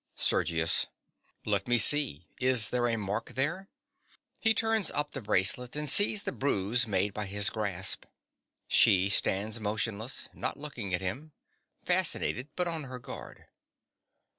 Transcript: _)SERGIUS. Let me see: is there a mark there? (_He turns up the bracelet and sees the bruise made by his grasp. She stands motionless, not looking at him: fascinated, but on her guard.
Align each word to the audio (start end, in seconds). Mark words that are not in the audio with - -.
_)SERGIUS. 0.19 0.87
Let 1.45 1.67
me 1.67 1.77
see: 1.77 2.25
is 2.39 2.71
there 2.71 2.87
a 2.87 2.95
mark 2.97 3.35
there? 3.35 3.69
(_He 4.43 4.55
turns 4.57 4.89
up 4.89 5.11
the 5.11 5.21
bracelet 5.21 5.75
and 5.75 5.87
sees 5.87 6.23
the 6.23 6.31
bruise 6.31 6.87
made 6.87 7.13
by 7.13 7.27
his 7.27 7.51
grasp. 7.51 8.05
She 8.67 9.09
stands 9.11 9.59
motionless, 9.59 10.27
not 10.33 10.57
looking 10.57 10.91
at 10.95 11.01
him: 11.01 11.33
fascinated, 11.85 12.47
but 12.55 12.67
on 12.67 12.85
her 12.85 12.97
guard. 12.97 13.45